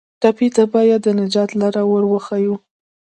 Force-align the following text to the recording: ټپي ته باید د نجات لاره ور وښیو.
ټپي 0.21 0.47
ته 0.55 0.63
باید 0.73 0.99
د 1.03 1.07
نجات 1.19 1.49
لاره 1.59 1.83
ور 1.91 2.03
وښیو. 2.07 2.55